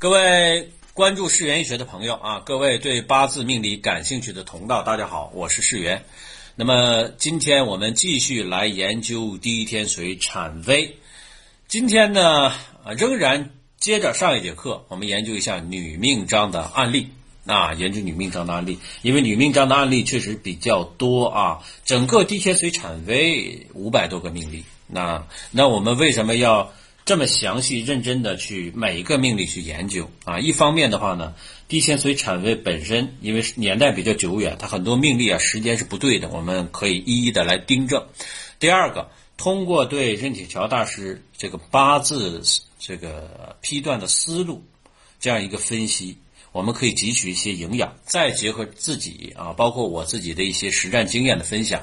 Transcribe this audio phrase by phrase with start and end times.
[0.00, 6.06] 各位关注世园医学的朋友啊，各位对八字命理感兴趣的同道，大家好，我是世园。
[6.56, 10.96] 那么今天我们继续来研究第一天水产微。
[11.68, 12.50] 今天呢，
[12.96, 17.10] 仍然接着上一节课，我们研究一下女命章的案例
[17.44, 24.64] 啊，研究女命章的案例，因为女命章的案例确实比较多啊，整个第一天水产微五百多个命例。
[24.86, 26.72] 那那我们为什么要？
[27.06, 31.34] 这么详细认真的去每一个命例去研究啊，一方面的话呢，
[31.66, 38.06] 地线髓产位本身因为年代比较久远，它很多命例啊时间是不对的，我们可以一一的来订正。
[38.60, 42.42] 第二个，通过对任铁桥大师这个八字
[42.78, 44.62] 这个批断的思路，
[45.18, 46.16] 这样一个分析，
[46.52, 51.82] 我们可以汲取一些营养，再结合自己啊，包括我自己的一些实战经验的分享，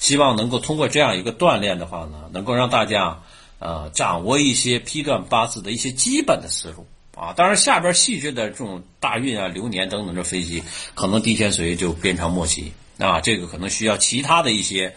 [0.00, 3.22] 希望能够通过这样一个锻炼的话呢，能够让大家。
[3.58, 10.62] 呃，掌握一些批断八字的一些基本的思路啊，当然下边细致的这种大运啊、流年等等的分析，
[10.94, 14.94] 可能地天髓就鞭长莫及啊，这个可能需要其他的一些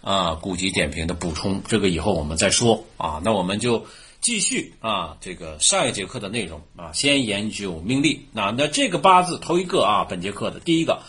[0.00, 3.22] 啊古籍点评的补充，这个以后我们再说啊。
[3.24, 3.86] 那我们就
[4.20, 8.26] 继续啊，这个上一节课的内容啊，先研究命例。
[8.32, 11.04] 那那这个八字头一个啊，本节课的第一个，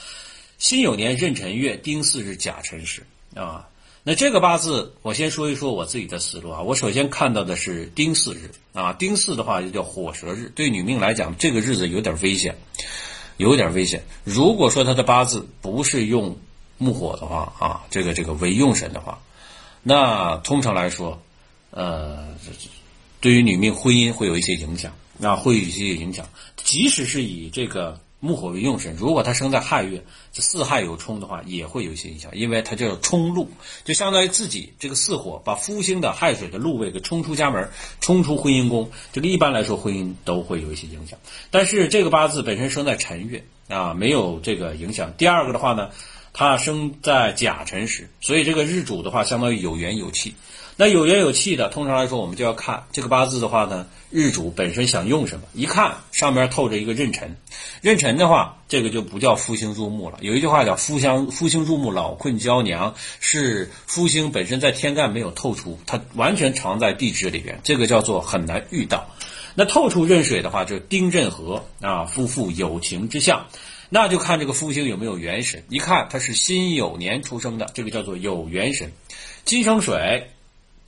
[0.59, 3.67] 辛酉年壬辰月丁巳日甲辰时啊。
[4.03, 6.61] 那这个八字，我先说一说我自己的思路啊。
[6.61, 12.57] 我首先看到的是丁巳日啊，丁巳的话就叫火蛇日，对女命来讲，这个日子有点危险，
[13.37, 14.03] 有点危险。
[14.23, 16.35] 如果说她的八字不是用
[16.79, 19.21] 木火的话啊，这个这个为用神的话，
[19.83, 21.21] 那通常来说，
[21.69, 22.29] 呃，
[23.19, 26.27] 对于女命婚姻会有一些影响，那，会有一些影响。
[26.55, 27.99] 即使是以这个。
[28.21, 33.49] 木火为用神，如果他生在亥月，这四亥有冲的话，也会有一些影响，因为它叫冲禄，
[33.83, 37.69] 就相当于自己这个四火把夫星的亥水的禄位给冲出家门，
[37.99, 41.17] 冲出婚姻宫，这个一般来说婚姻都会有一些影响。
[41.49, 45.13] 但是这个八字本身生在辰月啊，没有这个影响。
[45.17, 45.89] 第二个的话呢，
[46.31, 50.35] 他生在甲辰时，所以这个日主的话相当于有缘有气。
[50.81, 53.85] 那有缘有气的，通常来说我们就要看这个八字的话呢。
[54.09, 55.45] 日主本身想用什么？
[55.53, 57.37] 一看上面透着一个壬辰，
[57.81, 60.17] 壬辰的话，这个就不叫夫星入木了。
[60.21, 69.07] 有一句话叫“夫相夫星入木，老困娇娘”，是夫星本身在天干没有透出，它完全藏在地支里边，这个叫做很难遇到。
[69.53, 73.45] 那透出壬水的话，就丁壬合啊，夫妇有情之相，
[73.89, 75.63] 那就看这个夫星有没有元神。
[75.69, 78.91] 一看他是辛酉年出生的，这个叫做有元神，
[79.45, 80.31] 金生水。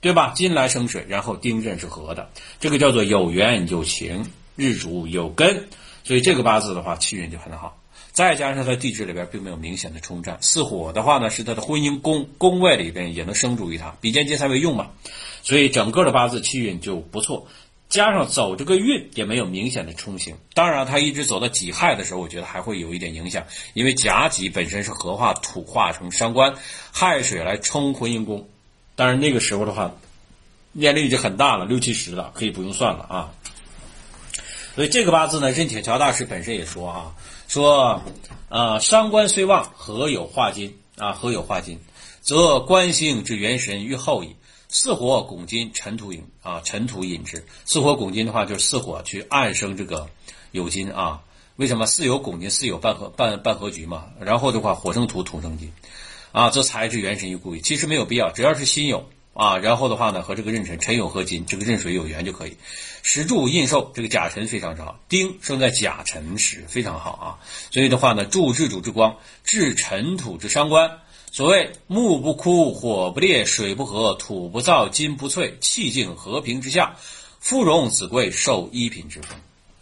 [0.04, 0.34] 对吧？
[0.36, 2.28] 金来生水，然后丁壬是合的，
[2.60, 5.66] 这个叫做有缘有情，日主有根，
[6.04, 7.80] 所以这个八字的话气运就很好。
[8.12, 14.90] 再加上它地支里边并没有明显的冲战，四火的话呢是他的婚姻宫宫位里边也能生助于他，比肩劫财为用嘛，
[15.42, 17.46] 所以整个的八字气运就不错。
[17.88, 23.42] 加上走这个运也没有明显的冲刑，当然他一直走到己亥的时候，我觉得还会有一点影响，
[23.72, 26.54] 因为甲己本身是合化土化成伤官，
[26.92, 28.46] 亥水来冲婚姻宫。
[28.96, 29.92] 当然那个时候的话，
[30.72, 33.32] 年龄已经很大了，六七十了，可以不用算了啊。
[34.74, 37.14] 所以这个八字呢，任铁桥大师本身也说啊，
[37.48, 38.02] 说
[38.48, 41.12] 啊，伤官虽旺，何有化金啊？
[41.12, 41.78] 何有化金，
[42.20, 44.34] 则官星之元神于后矣。
[44.68, 47.46] 四火拱金，尘土引啊，尘土引之。
[47.64, 50.08] 四火拱金的话，就是四火去暗生这个
[50.52, 51.22] 酉金啊。
[51.54, 54.06] 为什么四有拱金，四有半合半半合局嘛？
[54.18, 55.72] 然后的话，火生土，土生金。
[56.34, 57.60] 啊，则才之元神于故矣。
[57.60, 62.56] 其实没有必要，只要是辛酉啊，然后的话呢，和这个壬辰，辰酉合金，这个壬水有缘就可以。
[63.02, 67.38] 石柱印寿，这个甲辰非常之好，丁生在甲辰时非常好啊。
[67.70, 70.98] 所以的话呢，助制主之光，制尘土之伤官。
[71.30, 76.96] 所谓木不枯，火不烈，水不和，土不燥，金不脆，气静和平之下，
[77.38, 79.34] 夫荣子贵，受一品之福。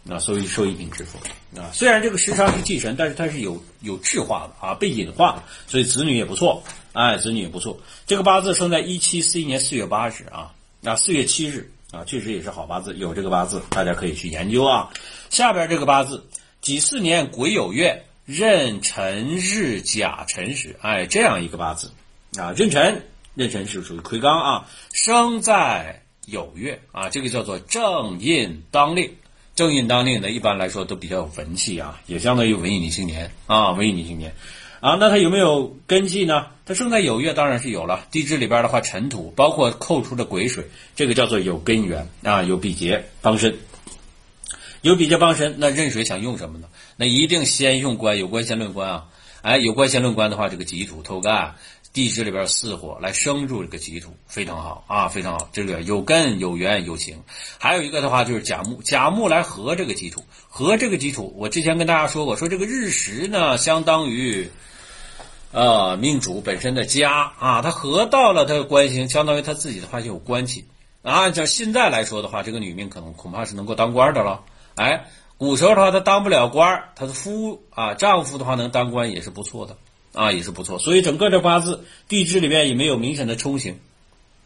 [0.05, 1.17] 那所以受一品之福
[1.57, 7.79] 啊，虽然这个时差是忌神，但是它是有有质化的啊，被隐化的，所以子女也不错，哎，子女也不错。
[8.05, 14.91] 这个八字生在一七四一年四月八日啊，那四月七日啊，确实也是好八字，有这个八字大家可以去研究啊。
[15.29, 16.27] 下边这个八字
[16.59, 21.89] 己巳年癸酉月壬辰日甲辰时，哎，这样一个八字
[22.37, 29.15] 啊，壬辰壬辰是属于魁罡啊，生在酉月啊，这个叫做正印当令。
[29.55, 34.33] 正印当令的，一般来说都比较有文气啊，也相当于文艺女青年啊，文艺女青年
[34.79, 34.97] 啊。
[34.99, 36.47] 那他有没有根气呢？
[36.65, 38.07] 他生在酉月，当然是有了。
[38.09, 40.65] 地支里边的话，尘土包括扣出的癸水，
[40.95, 43.55] 这个叫做有根源啊，有比劫帮身，
[44.81, 45.55] 有比劫帮身。
[45.59, 46.67] 那壬水想用什么呢？
[46.95, 49.05] 那一定先用官，有官先论官啊。
[49.41, 51.55] 哎，有官先论官的话，这个己土透干，
[51.93, 55.47] 地支里边四火来生住这个己土，非常好啊，非常好。
[55.53, 57.21] 这个有根有缘有情。
[57.59, 61.31] 还有一个的话就是甲木，甲木来合这个己土，合这个己土。
[61.37, 64.49] 我之前跟大家说过，说这个日食呢，相当于
[65.51, 70.65] 呃命主本身的家啊，他合到了他的官星，相当于他自己的话就有关系。
[71.03, 74.43] 按照现在来说的话，这个女命可能恐怕是能够当官的了。
[74.73, 75.05] 哎，
[75.37, 79.77] 古时候的话，她当不了官，她的夫啊丈夫的话能当官也是不错的
[80.13, 80.79] 啊，也是不错。
[80.79, 83.79] 所以整个这八字地支里面也没有明显的冲刑，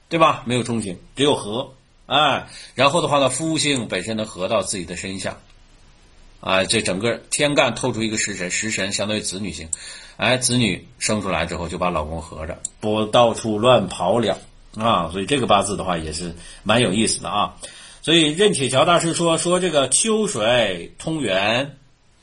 [0.09, 0.43] 对吧？
[0.45, 1.73] 没有冲刑，只有合。
[2.07, 5.37] 哎，然后的话呢，夫星本身能合到自己的身下，
[6.39, 9.69] 啊，这整个天干透出一个食神，食神相当于子女星，
[10.15, 14.39] 哎，子女生出来之后就把老公合着，不到处乱跑了。
[14.75, 17.55] 啊，所以这个八字的话也是蛮有意思的啊。
[18.03, 21.75] 所以任铁桥大师说说这个秋水通源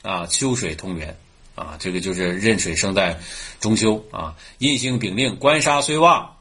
[0.03, 1.17] 啊，秋水通源
[1.55, 3.19] 啊，这个就是壬水生在
[3.59, 4.35] 中秋啊。
[4.59, 6.35] 印星丙令，官杀虽旺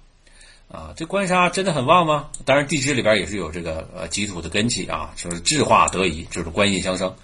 [0.69, 2.29] 啊，这官杀真的很旺吗？
[2.45, 7.15] 当然地支里边也是有这个呃己土的根气啊，就是制化得宜，就是官印相生。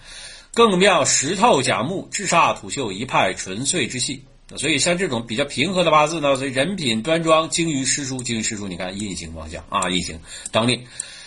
[0.54, 4.24] 更妙石头甲木，制煞土秀一派纯粹之气。
[4.56, 8.66] 所以像这种比较平和的八字呢，所以人品端庄，精于诗书，精于诗书。
[8.66, 10.18] 你看印星方向啊，印星
[10.50, 10.84] 当令，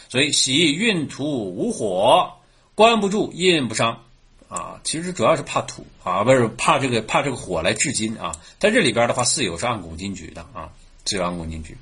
[0.10, 1.24] 所以喜运土
[1.56, 2.34] 无火，
[2.76, 4.04] 关不住印不伤
[4.54, 4.80] 啊。
[4.84, 8.34] 其实主要是怕土啊，不是怕这个怕这个火来制金啊。
[8.60, 10.70] 在这里边的话，巳酉是按拱金局的啊，
[11.06, 11.78] 巳酉按拱金局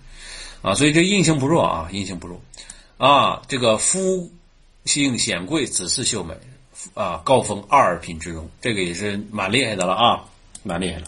[0.61, 2.41] 啊，所以这印星不弱啊，印星不弱
[2.97, 3.41] 啊。
[3.47, 4.31] 这个夫
[4.85, 6.35] 姓显贵，子嗣秀美
[6.93, 10.25] 啊，高峰二品之荣，这个也是蛮厉害的了啊，
[10.63, 11.07] 蛮厉害的。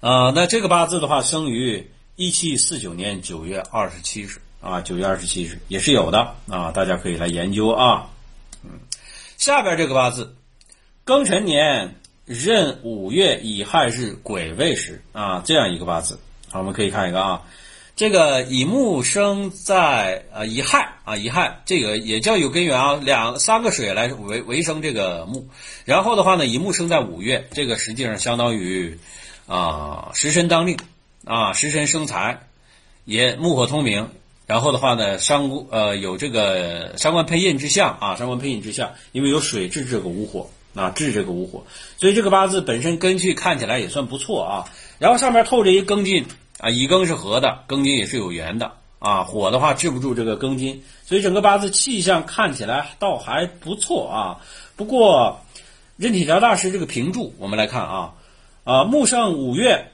[0.00, 8.10] 啊，那这个八字的话，生于一七四九年九月二十七日啊，九月二十七日也是有的啊，大家可以来研究啊。
[9.36, 10.34] 下边这个八字，
[11.04, 11.94] 庚辰年
[12.26, 16.18] 壬五月乙亥日癸未时啊，这样一个八字，
[16.50, 17.42] 好，我们可以看一个啊，
[17.94, 25.46] 这个乙木生在啊乙亥啊乙亥，这个也叫有根源啊，两三个水来为为生这个木，
[25.84, 28.98] 然后的话呢，乙木生在五月，这个实际上相当于。
[29.48, 30.76] 啊，食神当令，
[31.24, 32.48] 啊，食神生财，
[33.04, 34.10] 也木火通明。
[34.46, 41.64] 然后的话呢，伤呃有这个伤官配印之象啊，伤官配印之象，因为有水制这个午火啊，制这个午火，
[41.98, 44.64] 所以这个八字本身根据看起来也算不错啊。
[44.98, 46.24] 然后上面透着一庚金
[46.58, 49.24] 啊，乙庚是合的，庚金也是有缘的啊。
[49.24, 54.40] 火的话制不住这个庚金，所以整个八字气象看起来倒还不错啊。
[54.76, 55.40] 不过
[55.96, 58.12] 任体条大师这个评注，我们来看啊。
[58.64, 59.92] 啊，木生五月，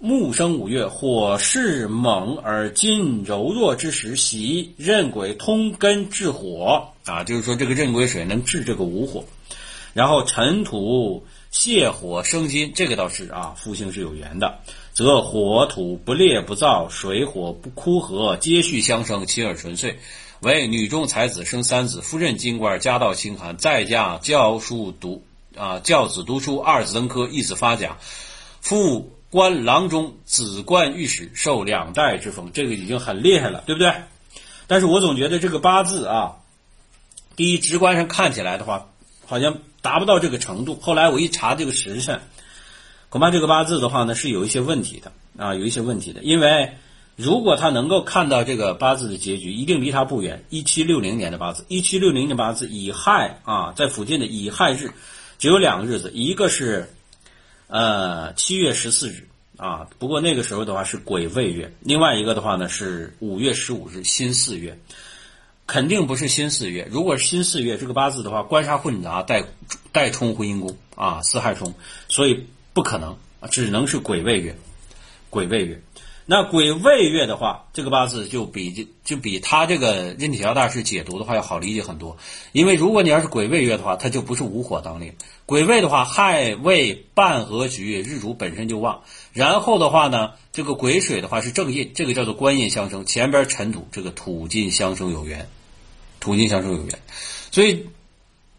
[0.00, 6.92] 木生五月，火势猛而金柔弱之时，喜壬癸通根治火。
[7.04, 9.24] 啊，就是说这个壬癸水能治这个午火，
[9.94, 14.60] 然后尘土泻火生金，这个倒是啊，夫星是有缘的，
[14.92, 19.98] 则火土不烈不燥，水火不枯涸，接续相生，亲而纯粹，
[20.38, 25.24] 为女中才子生三子，夫任金官，家道清寒，在家教书读。
[25.56, 27.96] 啊，教子读书，二子登科，一子发甲，
[28.60, 33.92] 父官郎中，子冠御史，受两代之封，这个已经很厉害了，对不对？
[34.66, 36.36] 但是我总觉得这个八字啊，
[37.36, 38.88] 第一直观上看起来的话，
[39.26, 40.78] 好像达不到这个程度。
[40.80, 42.20] 后来我一查这个时辰，
[43.10, 46.22] 恐怕这个八字的话呢是有一些问题的啊，有一些问题的。
[46.22, 46.72] 因为
[47.16, 50.44] 如果他能够看到这个八字的结局，一定离他不远。
[50.48, 54.92] 一七六零年的八字，一七六零年八字乙亥啊，在附近的乙亥日。
[55.38, 56.92] 只有两个日子，一个是，
[57.68, 59.88] 呃，七月十四日啊。
[59.98, 64.78] 不过那个时候的话是癸未月，另外一个的话呢是五月十五日辛巳月，
[65.66, 66.88] 肯定不是辛巳月。
[66.90, 69.44] 如果是辛巳月，这个八字的话官杀混杂，带
[69.92, 71.74] 带冲婚姻宫啊，四害冲，
[72.08, 73.16] 所以不可能，
[73.50, 74.56] 只能是癸未月，
[75.30, 75.82] 癸未月。
[76.30, 82.18] 那癸未月的话，这个八字就比就就比他这个任体桥大师解读的话要好理解很多。
[82.52, 85.14] 因为如果你要是癸未月的话，它就不是午火当令。
[85.46, 89.00] 癸未的话，亥未半合局，日主本身就旺。
[89.32, 95.48] 然后的话呢，这个癸水的话是正印，这个叫做官印相生，前边尘土，这个土金相生有缘，
[96.20, 96.98] 土金相生有缘。
[97.50, 97.86] 所以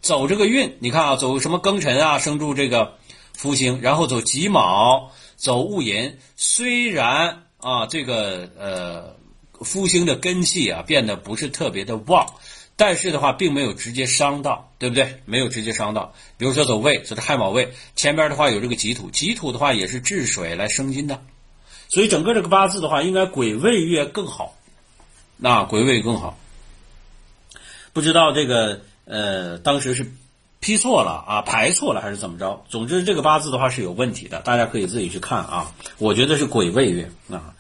[0.02, 2.96] 走这个运，你看啊，走什么庚辰啊，生住这个
[3.38, 7.44] 福星，然后走己卯，走戊寅，虽然。
[7.60, 9.16] 啊，这个呃，
[9.66, 12.26] 夫星的根气啊变得不是特别的旺，
[12.76, 15.22] 但是的话并没有直接伤到，对不对？
[15.26, 16.14] 没有直接伤到。
[16.38, 21.22] 比如说走胃，走的亥卯胃，前边的话有这个己土，己土的话也是治水来生金的，
[21.90, 24.56] 所以整个这个八字的话应该癸未月更好，
[25.36, 26.40] 那癸未更好。
[27.92, 30.10] 不知道这个呃当时是
[30.60, 32.66] 批错了啊，排错了还是怎么着？
[32.68, 35.72] 总之这个八字的话是有问题的，大家可以自己去看啊。
[35.98, 37.56] 我觉得是癸未月啊。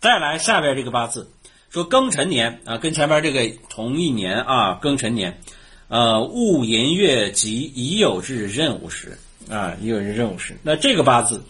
[0.00, 1.30] 再来下边这个八字，
[1.70, 5.40] 说庚辰年啊，跟前面这个同一年啊，庚辰年，
[5.88, 9.18] 呃，戊寅月及已酉日壬午时
[9.50, 10.58] 啊，已酉日壬午时。
[10.62, 11.42] 那这个八字，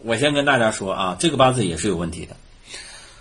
[0.00, 2.36] 我先跟大家说啊，这个八字也是有问题的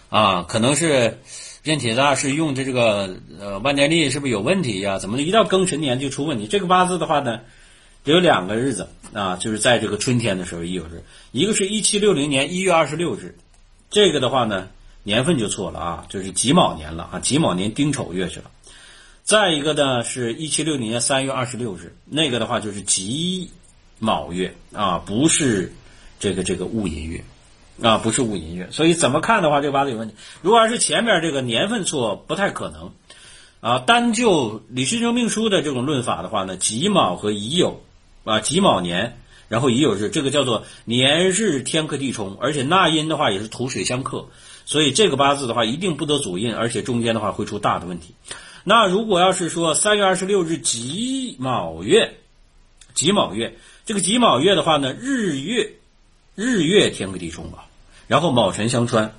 [0.09, 1.19] 啊，可能是。
[1.63, 4.97] 任铁大是用的这个呃万年历是不是有问题呀？
[4.97, 6.47] 怎么一到庚辰年就出问题？
[6.47, 7.41] 这个八字的话呢，
[8.03, 13.35] 有两个日子啊，就是在这个春天的时候一有日，一个是一七六零年一月二十六日，
[13.91, 14.69] 这个的话呢
[15.03, 18.49] 年份就错了啊，就是己卯年了啊，己卯年丁丑月去了。
[19.23, 23.51] 再一个呢是一七六零年三月二十六日，那个的话就是己
[23.99, 25.71] 卯月啊，不是
[26.19, 27.23] 这个这个戊寅月。
[27.81, 30.15] 啊，不是戊寅月，所以怎么看的话，这个八字有问题。
[30.41, 32.91] 如果要是前面这个年份错，不太可能。
[33.59, 37.75] 啊，单就李时珍命书的这种论法的话呢，己卯和乙酉，
[38.23, 39.19] 啊，己卯年，
[39.49, 44.29] 然后乙酉日，这个叫做年日天克地冲，而且纳音的话也是土水相克，
[44.65, 48.15] 所以这个八字的话一定不得主印，而且中间的话会出大的问题。
[48.63, 52.15] 那如果要是说三月二十六日己卯月，
[52.95, 55.73] 己卯月，这个己卯月的话呢，日月
[56.33, 57.65] 日月天克地冲啊。
[58.11, 59.13] 然后卯辰相穿，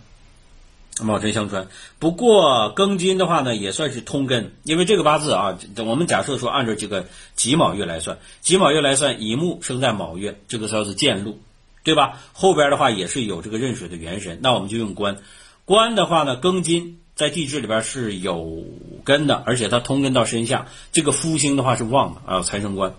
[1.00, 1.68] 卯辰相穿。
[1.98, 11.40] 不过庚金的话呢，也算是通根，因为这个八字啊，我们假设说按照这个己卯月来算，己卯月来算，乙木生在卯月，这个叫做见禄，
[11.84, 12.20] 对吧？
[12.34, 15.16] 后边的话也是有这个壬水的元神，那我们就用官。
[15.64, 18.62] 官的话呢，庚金在地支里边是有
[19.04, 22.94] 根的，而且它通根到身下，这个夫星的话是旺的啊，财生官。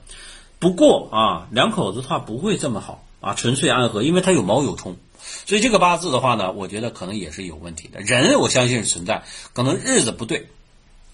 [0.57, 4.97] 不过啊，两口子的话不会这么好啊，纯粹安和，因为它有卯有冲。
[5.45, 7.99] 所以这个八字的话呢，我觉得可能也是有问题的。
[8.01, 10.47] 人我相信是存在，可能日子不对，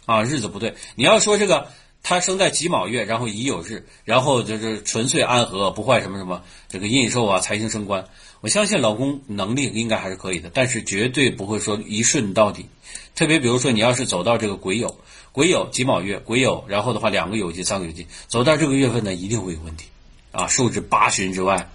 [0.06, 0.76] 啊，日子不对。
[0.96, 1.68] 你要说这个
[2.02, 8.06] 他生在己卯月，然后乙酉日，然后就是纯粹安和，不坏什么什么这个印寿啊，财星升官。
[8.42, 12.66] 我相信老公能力应该还是可以的，但是绝对不会说一顺到底。
[13.14, 14.96] 特别比如说你要是走到这个癸酉，
[15.34, 19.88] 癸酉己卯月，癸酉，然后的话两个酉金，三个酉金，走到这个月份呢，一定会有问题，
[20.32, 21.70] 啊，受制八旬之外。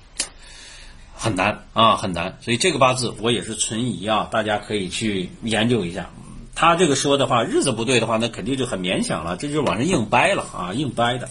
[1.16, 6.10] 很难啊，很难，所以这个八字我也是存疑啊，大家可以去研究一下。
[6.56, 11.28] 他这个说的话，日子不对的话，那肯定就很勉强了，这就往上硬掰了啊，硬掰的。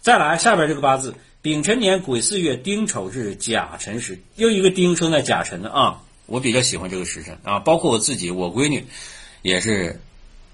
[0.00, 8.86] 再来下边这个八字，丙辰年癸巳月丁丑日甲辰时，又一个丁生在甲辰的啊，我比较喜欢这个时辰啊，包括我自己，我闺女
[9.42, 10.00] 也是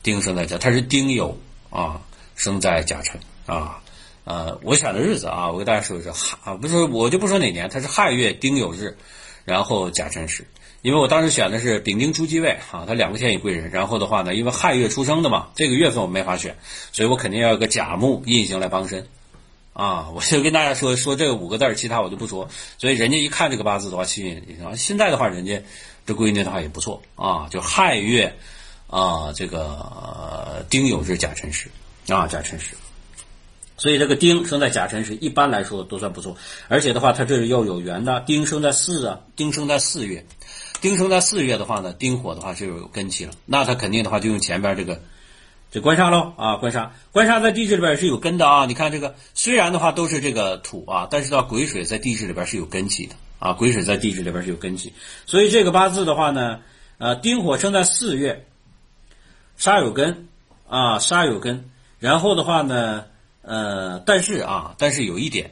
[0.02, 1.34] 丁生在甲，她是丁酉
[1.70, 2.00] 啊，
[2.34, 3.81] 生在甲辰啊。
[4.24, 8.96] 呃，我选的日子啊，我给大家说一说亥啊，不是我就不说哪年，它是亥月丁酉日，
[9.44, 10.46] 然后甲辰时。
[10.82, 13.70] 因为我当时选的是丙丁初继位啊，他两个天乙贵人。
[13.70, 16.56] 然后的话呢，因为亥月出生的嘛，这个月份我没法选，
[16.90, 19.06] 所以我肯定要有个甲木印星来帮身
[19.74, 20.10] 啊。
[20.12, 22.48] 我就跟大家说说这五个字其他我就不说。
[22.78, 25.62] 所以人家一看这个八字的话，气运啊，现在的话，人家
[26.04, 28.34] 这闺女的话也不错啊，就亥月
[28.88, 31.68] 啊，这个丁酉日甲辰时
[32.08, 32.74] 啊，甲辰时。
[33.82, 36.36] 所以这个丁生在甲辰时，一般来说都算不错。
[36.68, 38.20] 而且的话，它这是要有缘的。
[38.20, 40.24] 丁生在四啊，丁生在四月，
[40.80, 43.32] 丁生在四月的话呢，丁火的话是有根气了。
[43.44, 45.00] 那它肯定的话就用前边这个
[45.72, 48.66] 这官杀喽啊，官杀，官杀在地支里边是有根的啊。
[48.66, 53.52] 你看这个，虽然的话都是这个土啊，但是到癸水在地支里边是有根气的啊。
[53.52, 54.92] 癸水在地支里边是有根气，
[55.26, 56.60] 所以这个八字的话呢，
[56.98, 58.46] 呃，丁火生在四月，
[59.56, 60.28] 杀有根
[60.68, 63.06] 啊，杀有根，然后的话呢。
[63.42, 65.50] 呃，但是啊，但是有一点，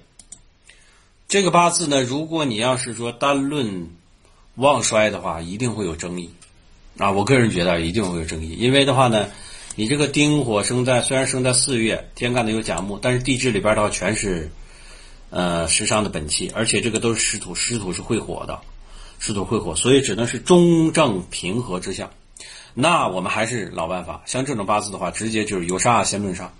[1.28, 3.90] 这个八字呢，如果你要是说单论
[4.54, 6.30] 旺衰的话，一定会有争议
[6.98, 7.10] 啊。
[7.10, 9.28] 我个人觉得一定会有争议，因为的话呢，
[9.74, 14.50] 你这个丁火生在虽然生在四月，天干的有甲木，但是地支里边的话全是
[15.30, 18.60] 呃食伤的本气，而且这个都是湿土，湿土是会火的，
[19.18, 22.10] 湿土会火，所以只能是中正平和之象。
[22.72, 26.52] 那我们还是老办法，像这种八字的话，直接就是有杀先论杀。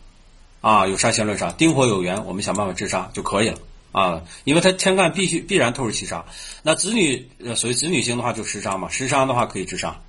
[0.61, 3.59] 啊，有杀先论杀，丁火有缘，我们想办法制杀就可以了
[3.93, 6.27] 啊，因为它天干必须必然透是七杀，
[6.63, 10.01] 那子女呃所谓子女星的话就食杀嘛，食杀的话可以制杀，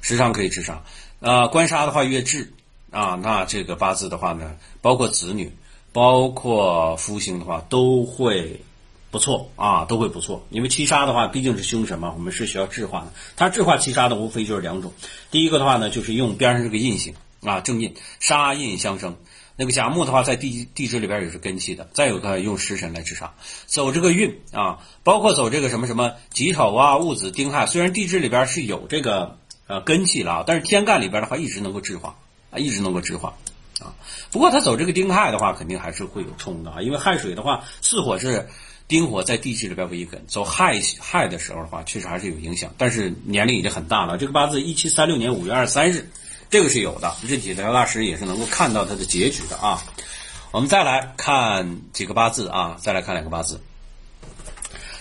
[0.00, 0.82] 食伤可以制杀，
[1.20, 2.52] 啊，官杀的话越制
[2.90, 5.52] 啊，那这个八字的话呢，包括子女，
[5.92, 8.62] 包括夫星的话都会
[9.10, 14.92] 不错啊，都会不错，因为七杀的话毕竟是凶神嘛，我们是需要制化的，它制化七杀的无非就是两种，
[15.30, 19.16] 第一个的话呢就是用边上这个印星啊正印杀印相生。
[19.56, 21.88] 那个甲木的话，在地地支里边也是根气的。
[21.92, 23.34] 再有个用食神来制杀，
[23.66, 27.66] 走这个运啊，包括走这个什么什么己丑啊、戊子、丁亥。
[27.66, 32.16] 虽然地支里边是有这个呃根气了，但是天干里边的话一直能够制化
[32.50, 33.34] 啊，一直能够制化
[33.80, 33.94] 啊。
[34.30, 38.48] 不过他走这个丁亥的话，肯定还是会有冲的啊，因为亥水的话，巳火是
[38.88, 42.74] 丁火在地支里边为一根，走亥亥的时候的话，确实还是有影响。
[42.78, 46.10] 但是年龄已经很大了，这个八字一七三六年五月二十三日，
[46.52, 47.16] 这个是有的。
[47.26, 49.82] 日体的大师也是能够看到他的结局的啊。
[50.50, 53.58] 我们再来看几个八字啊，再来看两个八字。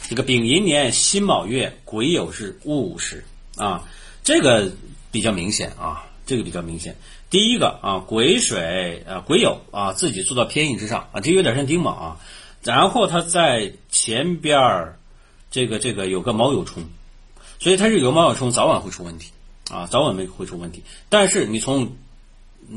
[0.07, 3.25] 这个丙寅年辛卯月癸酉日戊时
[3.57, 3.83] 啊，
[4.23, 4.71] 这个
[5.11, 6.95] 比较明显啊，这个比较明显。
[7.29, 12.17] 第一个啊，癸水啊，癸酉啊，自己坐到偏印之上啊，这有点像丁卯啊。
[12.63, 14.99] 然后他在前边儿
[15.49, 16.85] 这个这个有个卯酉冲，
[17.59, 19.31] 所以他是有卯酉冲，早晚会出问题
[19.71, 20.83] 啊，早晚没会出问题。
[21.07, 21.93] 但是你从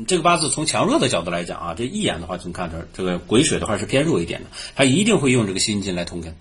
[0.07, 6.35] 这个八字从强弱的角度来讲啊，这一眼的话就能看出这个癸水的话是偏弱一点的，他一定会用这个辛金来通根。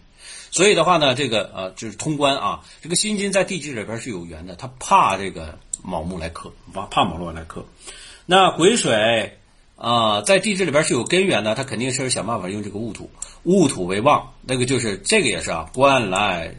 [0.51, 7.67] 所以的话呢，这个呃就是通关啊，这个辛金在地支里边是有缘的，他怕这个卯木来克，怕怕卯木来克。
[8.25, 9.37] 那癸水
[9.77, 13.11] 啊，在地支里边是有根源的，他肯定是想办法用这个戊土，
[13.43, 16.55] 戊土为旺，那个就是这个也是啊，官来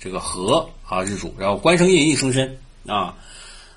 [0.00, 2.58] 这个合啊日主，然后官生印，印生身
[2.88, 3.16] 啊，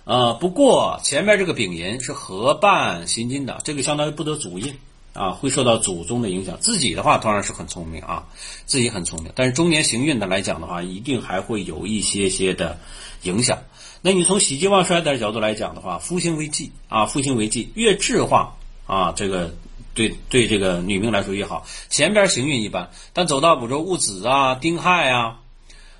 [0.03, 4.77] 呃，不过前面这个丙寅是合伴行金的，这个相当于不得祖印。
[5.11, 6.55] 啊，会受到祖宗的影响。
[6.61, 8.27] 自己的话当然是很聪明啊，
[8.67, 9.31] 自己很聪明。
[9.35, 12.77] 但是中年行运的来讲的话，一定还会有一些些的
[13.23, 13.57] 影响。
[14.01, 19.53] 那你从喜极旺衰的角度来讲的话，夫星为忌啊，夫星为忌，越智化啊，这个
[19.95, 21.65] 对对这个女命来说越好。
[21.89, 25.39] 前边行运一般，但走到比如说戊子啊、丁亥啊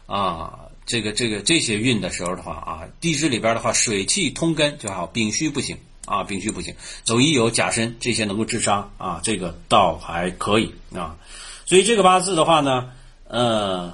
[0.06, 5.77] 啊，这个这个这些运的时候的话啊，地支里边的话，水气通根就好，丙戌不行。
[6.05, 11.17] 啊，丙戌不行，走乙酉甲申这些能够治伤啊，这个倒还可以啊。
[11.67, 12.89] 所以这个八字的话呢，
[13.27, 13.93] 呃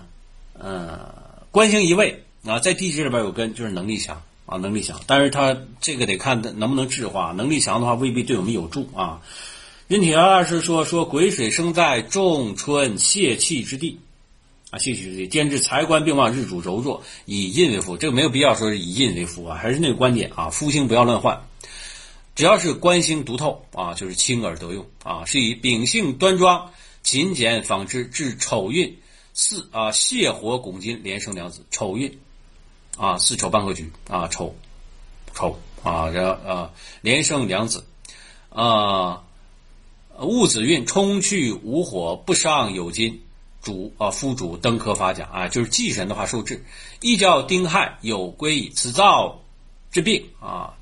[0.58, 1.14] 呃，
[1.52, 5.02] 官星一位啊，在地支里边有根，就是能力强啊，能力强。
[5.08, 9.22] 但是他这个得看能不能治化，能力强的话未必对我们有助啊。
[9.90, 14.00] 任铁二是说说癸水生在仲春泄气之地
[14.75, 17.96] 啊，泄气之地，兼至财官并旺，日主柔弱，以印为夫。
[17.96, 21.48] 这个没有必要说是以印为夫啊，还是那个观点啊，夫星不要乱换。
[22.36, 26.72] 只要是官星独透啊，就是轻而得用啊，是以秉性端庄、
[27.03, 28.98] 勤俭纺织，至丑运
[29.33, 31.66] 四啊，泄火拱金，连生两子。
[31.72, 32.20] 丑运
[32.98, 34.57] 啊，四丑半合局啊，丑
[35.33, 37.85] 丑啊，然后啊，连生两子
[38.50, 39.22] 啊。
[40.18, 43.22] 戊子运冲去无火，不伤有金，
[43.66, 46.64] 主啊，夫主登科发甲啊，就是忌神的话受制。
[47.01, 49.42] 亦叫丁亥有归矣，此造
[49.92, 50.75] 治病啊。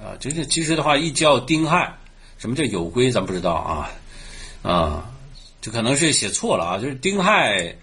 [0.00, 1.92] 啊，就是其实的话，亦叫丁亥，
[2.38, 3.90] 什么叫有归，咱不知道啊，
[4.62, 5.10] 啊，
[5.60, 7.74] 就可能是写错了啊，就是丁亥，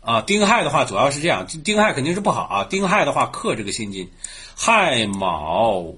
[0.00, 4.08] 啊，丁亥的话主要是这样，丁亥肯定是不好啊，丁亥的话克这个辛金，
[4.56, 5.92] 亥卯，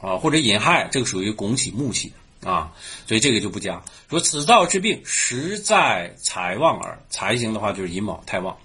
[0.00, 2.12] 啊或者寅亥，这个属于拱起木气
[2.44, 2.72] 啊，
[3.06, 3.82] 所以这个就不加。
[4.08, 8.56] 说此造之病，实在财旺耳，财星的话就是寅卯太旺。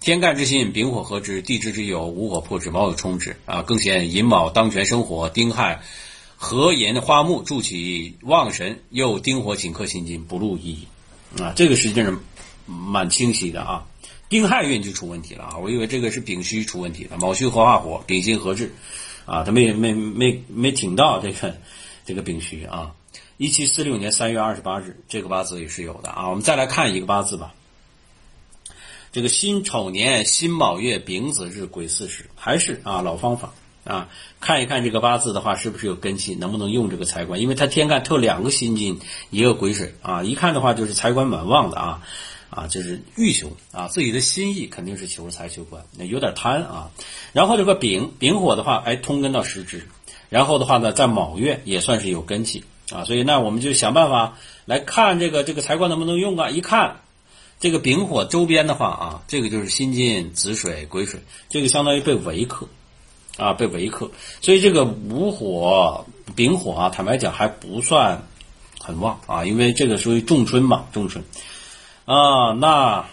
[0.00, 3.36] 天干之心，丙火合之；地支之有午火破之，卯酉冲之。
[3.46, 5.80] 啊，更显寅卯当权生火，丁亥
[6.36, 10.88] 合寅花木助其旺神，又丁火紧克辛金，不入意义。
[11.42, 12.18] 啊，这个实际上是
[12.66, 13.86] 蛮清晰的啊。
[14.28, 15.58] 丁亥运就出问题了啊！
[15.58, 18.74] 我以为这个是丙戌出问题了，卯戌合化火，丙辛合制，
[19.26, 21.56] 啊，他没没没没挺到这个
[22.04, 22.92] 这个丙戌啊。
[23.36, 26.28] 一七四六年三月二十八日，这个八字也是有的啊。
[26.28, 27.52] 我们再来看一个八字吧。
[29.10, 33.52] 这个辛丑年辛卯月丙子日癸巳时，还是啊老方法
[33.84, 34.08] 啊，
[34.40, 37.40] 看一看这个八字的话是不是有根气，能不能用这个财官？
[37.40, 42.02] 因为他天干特两个辛金，一个癸水啊，一看的话就是财官蛮旺的啊
[42.50, 46.90] 啊，就是欲求啊，自己的心意肯定是求财求官，有点贪啊。
[47.32, 49.88] 然后这个丙丙火的话，哎通根到食指，
[50.28, 56.50] 然后的话呢，在卯月也算是有根气啊，所以那我们就想办法来看这个这个财官能不能用啊？
[56.50, 57.00] 一看。
[57.60, 62.68] 这个丙火周边的话啊，这个就是辛金、子水、癸水，这个相当于被围克，
[63.38, 64.10] 啊，被围克，
[64.42, 66.04] 所以这个午火、
[66.36, 68.26] 丙火啊，坦白讲还不算
[68.80, 71.24] 很旺啊，因为这个属于仲春嘛，仲春，
[72.04, 73.06] 啊，那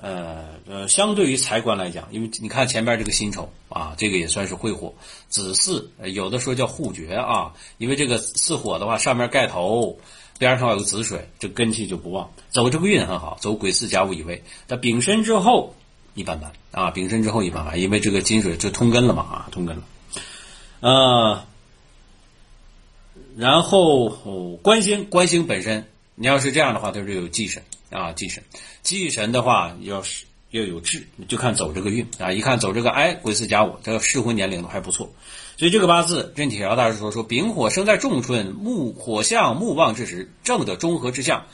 [0.00, 4.94] 呃呃，相对于财官来讲，因为你看前边这个辛丑啊，这个也算是会火，
[5.28, 9.98] 子巳有的说叫护绝啊，因为这个巳火的话，上面盖头。
[10.38, 12.30] 边上有个子水，这根气就不旺。
[12.48, 14.44] 走这个运很好，走癸巳甲午乙未。
[14.68, 15.74] 但丙申之后
[16.14, 19.82] 一般般啊，丙申之后一般般，因为这个金水就通根了嘛啊，通根了。
[20.78, 21.44] 呃，
[23.36, 24.10] 然后
[24.62, 28.42] 官星，官星本身，你要是这样的话，它是有忌神啊，忌神，
[28.82, 32.32] 忌神的话要是要有志，就看走这个运啊。
[32.32, 35.10] 一看走这个哎，癸巳甲午，这个适婚年龄都还不错。
[35.56, 41.46] 所以这个八字，任铁桥大师说说，丙火生在仲春，木火相木旺之时，正的中和之象。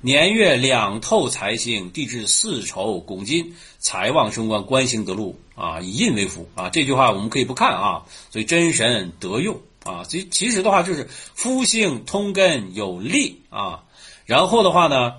[0.00, 6.68] 年月两透财星，地支四丑拱金，财旺升官，官星得禄啊，以印为福啊。
[6.68, 10.04] 这句话我们可以不看啊，所以真神得用啊。
[10.04, 13.84] 所以其实的话就是夫星通根有力啊。
[14.26, 15.14] 然后的话呢，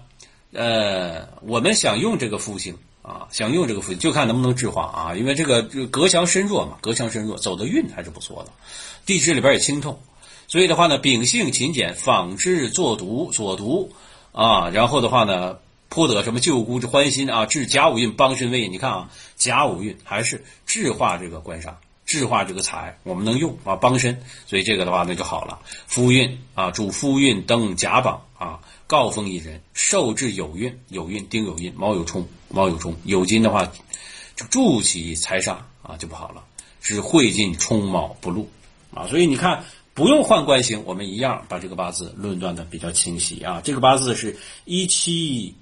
[0.56, 5.16] 呃，我们想用这个夫星啊，想用这个夫星，就看能不能制化啊。
[5.16, 8.52] 因为这个隔强身弱嘛，隔强身弱，走的运还是不错的，
[9.06, 10.00] 地支里边也清透，
[10.48, 13.92] 所以的话呢，秉性勤俭，仿制作读所读。
[14.32, 18.68] 啊，然后的话呢，颇得什么旧孤之欢心啊，治甲午运，帮身威。
[18.68, 24.22] 你看啊，甲午运还是制化这个官杀，制化这个财，我们能用啊，帮身。
[24.46, 25.60] 所以这个的话那就好了。
[25.88, 33.72] 夫运啊，主夫运登甲榜啊，告封一人，受制有运，有运丁有运，卯有冲，卯有冲，有金的话
[34.36, 36.44] 就助其财煞啊，就不好了。
[36.82, 38.50] 是会进冲卯不禄
[38.94, 39.66] 啊，所以你看。
[39.96, 43.62] 不用换官星，我们一样把这个八字论断的比较清晰啊。
[43.64, 45.56] 这个八字是一七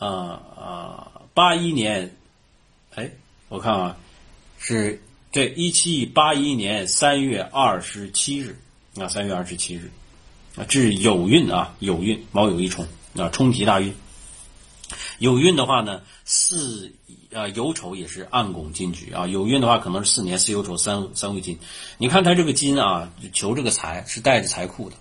[0.00, 2.16] 啊啊八一年，
[2.96, 3.08] 哎，
[3.48, 3.96] 我看啊，
[4.58, 5.00] 是
[5.36, 8.58] 对一七八一年三月二十七日
[8.98, 9.90] 啊，三月二十七日
[10.56, 12.86] 啊，至有运啊，有运卯酉一冲
[13.18, 13.92] 啊，冲提大运。
[15.18, 16.90] 有运的话呢，四。
[17.34, 21.58] 啊，酉丑也是暗拱金局啊，有运的话可能是四年四酉丑三三会金。
[21.98, 24.96] 你看他这个金啊，求这个财是带着财库的，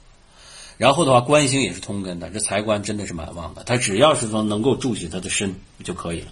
[0.78, 3.64] 然后的话官星也是通根的，这财官真的是蛮旺的。
[3.64, 6.28] 他只要是说能够助起他的身就可以了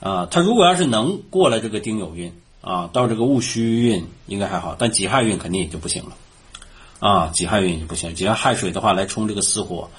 [0.00, 0.26] 啊。
[0.30, 6.16] 他如果要是能过了这个丁酉运啊，到这个戊戌运应该还好，但己亥运肯定也就不行了
[7.00, 7.26] 啊。
[7.34, 9.90] 己亥运就不行，只要亥水的话来冲这个巳火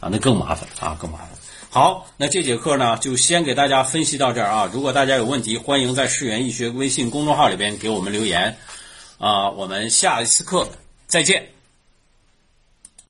[0.00, 1.28] 啊，那更麻烦啊，更麻烦。
[1.70, 4.70] 好，那这节课呢，就先给大家分析到这儿啊。
[4.72, 8.56] 如果大家有问题，欢迎在世源易学微信公众号里边给我们留言，
[9.18, 10.68] 啊，我们下一次课
[11.06, 11.59] 再见。